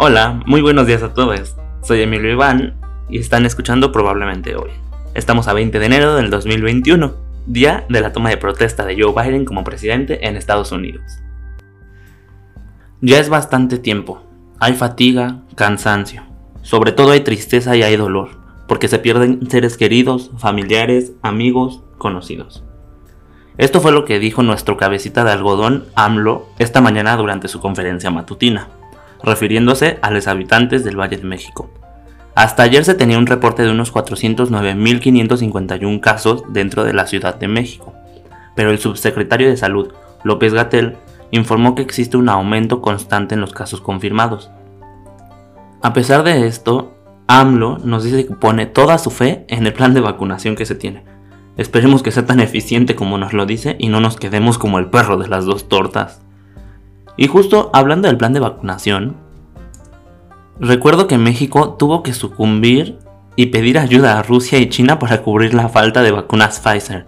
Hola, 0.00 0.40
muy 0.46 0.62
buenos 0.62 0.86
días 0.86 1.02
a 1.02 1.12
todos. 1.12 1.56
Soy 1.82 2.02
Emilio 2.02 2.30
Iván 2.30 2.76
y 3.08 3.18
están 3.18 3.44
escuchando 3.44 3.90
probablemente 3.90 4.54
hoy. 4.54 4.70
Estamos 5.14 5.48
a 5.48 5.54
20 5.54 5.76
de 5.76 5.86
enero 5.86 6.14
del 6.14 6.30
2021, 6.30 7.16
día 7.46 7.84
de 7.88 8.00
la 8.00 8.12
toma 8.12 8.30
de 8.30 8.36
protesta 8.36 8.86
de 8.86 8.96
Joe 8.96 9.12
Biden 9.12 9.44
como 9.44 9.64
presidente 9.64 10.28
en 10.28 10.36
Estados 10.36 10.70
Unidos. 10.70 11.02
Ya 13.00 13.18
es 13.18 13.28
bastante 13.28 13.76
tiempo. 13.78 14.22
Hay 14.60 14.74
fatiga, 14.74 15.42
cansancio. 15.56 16.22
Sobre 16.62 16.92
todo 16.92 17.10
hay 17.10 17.22
tristeza 17.22 17.74
y 17.74 17.82
hay 17.82 17.96
dolor, 17.96 18.38
porque 18.68 18.86
se 18.86 19.00
pierden 19.00 19.50
seres 19.50 19.76
queridos, 19.76 20.30
familiares, 20.38 21.14
amigos, 21.22 21.82
conocidos. 21.98 22.62
Esto 23.56 23.80
fue 23.80 23.90
lo 23.90 24.04
que 24.04 24.20
dijo 24.20 24.44
nuestro 24.44 24.76
cabecita 24.76 25.24
de 25.24 25.32
algodón, 25.32 25.86
AMLO, 25.96 26.46
esta 26.60 26.80
mañana 26.80 27.16
durante 27.16 27.48
su 27.48 27.58
conferencia 27.58 28.12
matutina, 28.12 28.68
refiriéndose 29.22 29.98
a 30.02 30.10
los 30.10 30.28
habitantes 30.28 30.84
del 30.84 30.98
Valle 30.98 31.16
de 31.16 31.24
México. 31.24 31.70
Hasta 32.34 32.62
ayer 32.62 32.84
se 32.84 32.94
tenía 32.94 33.18
un 33.18 33.26
reporte 33.26 33.62
de 33.62 33.70
unos 33.70 33.92
409.551 33.92 36.00
casos 36.00 36.44
dentro 36.48 36.84
de 36.84 36.92
la 36.92 37.06
Ciudad 37.06 37.34
de 37.34 37.48
México, 37.48 37.94
pero 38.54 38.70
el 38.70 38.78
subsecretario 38.78 39.48
de 39.48 39.56
Salud, 39.56 39.92
López 40.24 40.54
Gatel, 40.54 40.96
informó 41.30 41.74
que 41.74 41.82
existe 41.82 42.16
un 42.16 42.28
aumento 42.28 42.80
constante 42.80 43.34
en 43.34 43.40
los 43.40 43.52
casos 43.52 43.80
confirmados. 43.80 44.50
A 45.82 45.92
pesar 45.92 46.22
de 46.22 46.46
esto, 46.46 46.94
AMLO 47.26 47.78
nos 47.78 48.04
dice 48.04 48.26
que 48.26 48.34
pone 48.34 48.66
toda 48.66 48.98
su 48.98 49.10
fe 49.10 49.44
en 49.48 49.66
el 49.66 49.72
plan 49.72 49.94
de 49.94 50.00
vacunación 50.00 50.56
que 50.56 50.66
se 50.66 50.74
tiene, 50.74 51.04
Esperemos 51.58 52.04
que 52.04 52.12
sea 52.12 52.24
tan 52.24 52.38
eficiente 52.38 52.94
como 52.94 53.18
nos 53.18 53.32
lo 53.32 53.44
dice 53.44 53.74
y 53.80 53.88
no 53.88 54.00
nos 54.00 54.16
quedemos 54.16 54.58
como 54.58 54.78
el 54.78 54.90
perro 54.90 55.18
de 55.18 55.26
las 55.26 55.44
dos 55.44 55.68
tortas. 55.68 56.22
Y 57.18 57.26
justo 57.26 57.68
hablando 57.74 58.06
del 58.06 58.16
plan 58.16 58.32
de 58.32 58.38
vacunación, 58.40 59.16
recuerdo 60.60 61.08
que 61.08 61.18
México 61.18 61.74
tuvo 61.76 62.04
que 62.04 62.14
sucumbir 62.14 63.00
y 63.34 63.46
pedir 63.46 63.76
ayuda 63.76 64.18
a 64.18 64.22
Rusia 64.22 64.60
y 64.60 64.68
China 64.68 65.00
para 65.00 65.22
cubrir 65.22 65.52
la 65.52 65.68
falta 65.68 66.02
de 66.02 66.12
vacunas 66.12 66.60
Pfizer. 66.60 67.06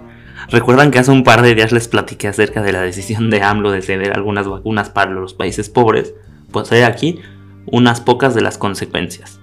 Recuerdan 0.49 0.91
que 0.91 0.99
hace 0.99 1.13
un 1.13 1.23
par 1.23 1.43
de 1.43 1.55
días 1.55 1.71
les 1.71 1.87
platiqué 1.87 2.27
acerca 2.27 2.61
de 2.61 2.73
la 2.73 2.83
decisión 2.83 3.31
de 3.31 3.41
AMLO 3.41 3.71
de 3.71 3.83
ceder 3.83 4.13
algunas 4.13 4.49
vacunas 4.49 4.91
para 4.91 5.13
los 5.13 5.33
países 5.33 5.71
pobres, 5.71 6.13
pues 6.51 6.73
hay 6.73 6.83
aquí 6.83 7.21
unas 7.67 8.01
pocas 8.01 8.35
de 8.35 8.41
las 8.41 8.59
consecuencias. 8.59 9.39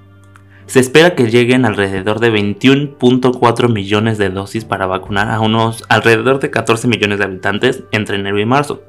Se 0.65 0.81
espera 0.81 1.15
que 1.15 1.31
lleguen 1.31 1.63
alrededor 1.63 2.19
de 2.19 2.29
21.4 2.33 3.71
millones 3.71 4.17
de 4.17 4.29
dosis 4.29 4.65
para 4.65 4.85
vacunar 4.85 5.31
a 5.31 5.39
unos 5.39 5.85
alrededor 5.87 6.41
de 6.41 6.49
14 6.49 6.89
millones 6.89 7.19
de 7.19 7.23
habitantes 7.23 7.85
entre 7.93 8.17
enero 8.17 8.37
y 8.37 8.45
marzo. 8.45 8.83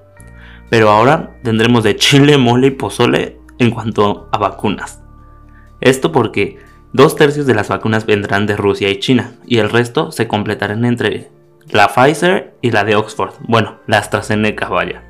Pero 0.71 0.91
ahora 0.91 1.39
tendremos 1.43 1.85
de 1.85 1.97
chile, 1.97 2.37
mole 2.39 2.69
y 2.69 2.71
pozole 2.71 3.39
en 3.59 3.71
cuanto 3.71 4.29
a 4.33 4.39
vacunas. 4.39 5.03
Esto 5.81 6.13
porque 6.13 6.59
dos 6.93 7.17
tercios 7.17 7.47
de 7.47 7.55
las 7.55 7.69
vacunas 7.69 8.07
vendrán 8.07 8.47
de 8.47 8.57
Rusia 8.57 8.91
y 8.91 8.99
China 8.99 9.33
y 9.47 9.59
el 9.59 9.71
resto 9.71 10.13
se 10.13 10.29
completarán 10.29 10.85
entre 10.85 11.31
la 11.71 11.89
Pfizer 11.89 12.55
y 12.61 12.71
la 12.71 12.85
de 12.85 12.97
Oxford. 12.97 13.35
Bueno, 13.47 13.79
la 13.87 13.99
AstraZeneca 13.99 14.69
vaya. 14.69 15.05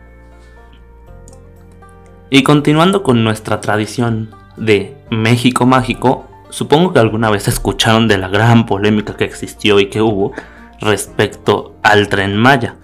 Y 2.30 2.42
continuando 2.42 3.02
con 3.02 3.24
nuestra 3.24 3.60
tradición 3.60 4.30
de 4.56 4.96
México 5.10 5.64
mágico, 5.66 6.28
Supongo 6.50 6.92
que 6.92 6.98
alguna 6.98 7.30
vez 7.30 7.46
escucharon 7.46 8.08
de 8.08 8.16
la 8.16 8.28
gran 8.28 8.64
polémica 8.64 9.16
que 9.16 9.24
existió 9.24 9.80
y 9.80 9.90
que 9.90 10.00
hubo 10.00 10.32
respecto 10.80 11.76
al 11.82 12.08
tren 12.08 12.36
Maya. 12.36 12.76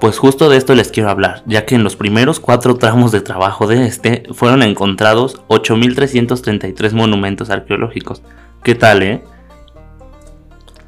Pues 0.00 0.18
justo 0.18 0.50
de 0.50 0.58
esto 0.58 0.74
les 0.74 0.90
quiero 0.90 1.10
hablar, 1.10 1.42
ya 1.46 1.64
que 1.64 1.74
en 1.74 1.82
los 1.82 1.96
primeros 1.96 2.38
cuatro 2.38 2.76
tramos 2.76 3.12
de 3.12 3.22
trabajo 3.22 3.66
de 3.66 3.86
este 3.86 4.24
fueron 4.32 4.62
encontrados 4.62 5.42
8.333 5.48 6.92
monumentos 6.92 7.48
arqueológicos. 7.50 8.22
¿Qué 8.62 8.74
tal, 8.74 9.02
eh? 9.02 9.24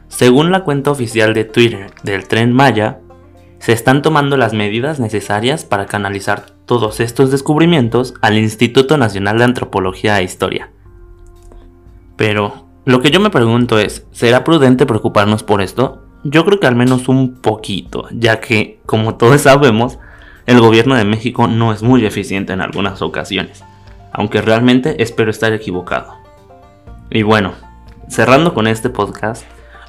Según 0.09 0.51
la 0.51 0.65
cuenta 0.65 0.91
oficial 0.91 1.33
de 1.33 1.45
Twitter 1.45 1.91
del 2.03 2.29
tren 2.29 2.53
Maya, 2.53 3.01
se 3.61 3.73
están 3.73 4.03
tomando 4.03 4.37
las 4.37 4.53
medidas 4.53 5.01
necesarias 5.01 5.65
para 5.65 5.87
canalizar 5.87 6.47
todos 6.67 7.01
estos 7.01 7.31
descubrimientos 7.31 8.15
al 8.21 8.37
Instituto 8.37 8.99
Nacional 8.99 9.39
de 9.39 9.45
Antropología 9.45 10.21
e 10.21 10.25
Historia, 10.25 10.71
pero 12.19 12.67
lo 12.85 13.01
que 13.01 13.11
yo 13.11 13.21
me 13.21 13.31
pregunto 13.31 13.79
es, 13.79 14.07
¿será 14.11 14.45
prudente 14.45 14.87
preocuparnos 14.87 15.45
por 15.45 15.63
esto? 15.63 16.08
Yo 16.25 16.45
creo 16.45 16.59
que 16.59 16.67
al 16.67 16.77
menos 16.77 17.09
un 17.09 17.35
poquito, 17.35 18.09
ya 18.11 18.41
que, 18.41 18.81
como 18.87 19.15
todos 19.15 19.41
sabemos, 19.43 19.99
el 20.47 20.61
gobierno 20.61 20.95
de 20.95 21.05
México 21.05 21.47
no 21.47 21.73
es 21.73 21.83
muy 21.83 22.07
eficiente 22.07 22.53
en 22.53 22.61
algunas 22.61 23.03
ocasiones, 23.03 23.63
aunque 24.13 24.41
realmente 24.41 25.03
espero 25.03 25.31
estar 25.31 25.53
equivocado. 25.53 26.15
Y 27.11 27.23
bueno, 27.23 27.53
cerrando 28.09 28.55
con 28.55 28.67
este 28.67 28.91
podcast, 28.91 29.45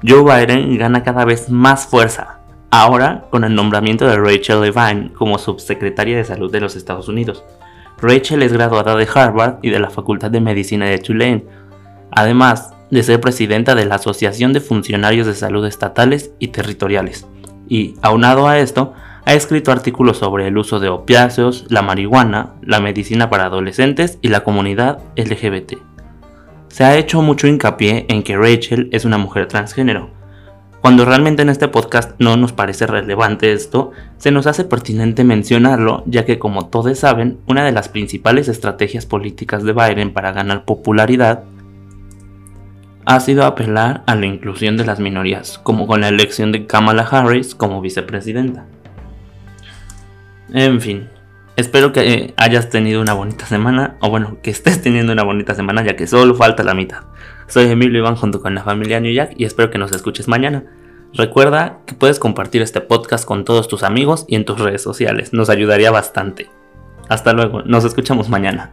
Joe 0.07 0.23
Biden 0.23 0.77
gana 0.77 1.03
cada 1.03 1.25
vez 1.25 1.49
más 1.49 1.87
fuerza, 1.87 2.39
ahora 2.71 3.25
con 3.29 3.43
el 3.43 3.55
nombramiento 3.55 4.05
de 4.05 4.17
Rachel 4.17 4.61
Levine 4.61 5.11
como 5.13 5.37
subsecretaria 5.39 6.17
de 6.17 6.25
Salud 6.25 6.51
de 6.51 6.61
los 6.61 6.75
Estados 6.75 7.07
Unidos. 7.07 7.43
Rachel 8.01 8.43
es 8.43 8.53
graduada 8.53 8.95
de 8.95 9.07
Harvard 9.13 9.59
y 9.61 9.69
de 9.69 9.79
la 9.79 9.89
Facultad 9.89 10.31
de 10.31 10.39
Medicina 10.39 10.85
de 10.85 10.99
Tulane, 10.99 11.45
además 12.11 12.73
de 12.91 13.03
ser 13.03 13.21
presidenta 13.21 13.75
de 13.75 13.85
la 13.85 13.95
Asociación 13.95 14.53
de 14.53 14.61
Funcionarios 14.61 15.27
de 15.27 15.35
Salud 15.35 15.65
Estatales 15.65 16.31
y 16.39 16.49
Territoriales. 16.49 17.27
Y, 17.67 17.95
aunado 18.01 18.47
a 18.47 18.59
esto, 18.59 18.93
ha 19.25 19.33
escrito 19.33 19.71
artículos 19.71 20.17
sobre 20.17 20.47
el 20.47 20.57
uso 20.57 20.79
de 20.79 20.89
opiáceos, 20.89 21.65
la 21.69 21.81
marihuana, 21.81 22.53
la 22.63 22.79
medicina 22.79 23.29
para 23.29 23.45
adolescentes 23.45 24.17
y 24.21 24.29
la 24.29 24.43
comunidad 24.43 24.99
LGBT. 25.15 25.73
Se 26.67 26.83
ha 26.83 26.97
hecho 26.97 27.21
mucho 27.21 27.47
hincapié 27.47 28.05
en 28.09 28.23
que 28.23 28.37
Rachel 28.37 28.89
es 28.91 29.05
una 29.05 29.17
mujer 29.17 29.47
transgénero. 29.47 30.09
Cuando 30.81 31.03
realmente 31.03 31.41
en 31.41 31.49
este 31.49 31.67
podcast 31.67 32.13
no 32.19 32.37
nos 32.37 32.53
parece 32.53 32.87
relevante 32.87 33.51
esto, 33.51 33.91
se 34.17 34.31
nos 34.31 34.47
hace 34.47 34.63
pertinente 34.63 35.23
mencionarlo, 35.25 36.03
ya 36.05 36.23
que 36.25 36.39
como 36.39 36.67
todos 36.67 36.97
saben, 36.97 37.39
una 37.47 37.65
de 37.65 37.73
las 37.73 37.89
principales 37.89 38.47
estrategias 38.47 39.05
políticas 39.05 39.63
de 39.63 39.73
Biden 39.73 40.13
para 40.13 40.31
ganar 40.31 40.63
popularidad 40.63 41.43
ha 43.09 43.19
sido 43.19 43.43
apelar 43.43 44.03
a 44.05 44.13
la 44.13 44.27
inclusión 44.27 44.77
de 44.77 44.85
las 44.85 44.99
minorías, 44.99 45.57
como 45.57 45.87
con 45.87 46.01
la 46.01 46.09
elección 46.09 46.51
de 46.51 46.67
Kamala 46.67 47.01
Harris 47.01 47.55
como 47.55 47.81
vicepresidenta. 47.81 48.67
En 50.53 50.79
fin, 50.79 51.09
espero 51.55 51.91
que 51.91 52.35
hayas 52.37 52.69
tenido 52.69 53.01
una 53.01 53.13
bonita 53.13 53.47
semana, 53.47 53.97
o 53.99 54.11
bueno, 54.11 54.37
que 54.43 54.51
estés 54.51 54.79
teniendo 54.83 55.11
una 55.11 55.23
bonita 55.23 55.55
semana 55.55 55.83
ya 55.83 55.95
que 55.95 56.05
solo 56.05 56.35
falta 56.35 56.61
la 56.61 56.75
mitad. 56.75 56.99
Soy 57.47 57.65
Emilio 57.65 57.97
Iván 57.97 58.15
junto 58.15 58.43
con 58.43 58.53
la 58.53 58.61
familia 58.61 58.99
New 58.99 59.11
Jack 59.11 59.33
y 59.37 59.45
espero 59.45 59.71
que 59.71 59.79
nos 59.79 59.91
escuches 59.91 60.27
mañana. 60.27 60.65
Recuerda 61.11 61.79
que 61.87 61.95
puedes 61.95 62.19
compartir 62.19 62.61
este 62.61 62.79
podcast 62.79 63.25
con 63.25 63.43
todos 63.43 63.67
tus 63.67 63.81
amigos 63.81 64.25
y 64.27 64.35
en 64.35 64.45
tus 64.45 64.59
redes 64.59 64.83
sociales, 64.83 65.33
nos 65.33 65.49
ayudaría 65.49 65.89
bastante. 65.89 66.47
Hasta 67.07 67.33
luego, 67.33 67.63
nos 67.63 67.85
escuchamos 67.85 68.29
mañana. 68.29 68.71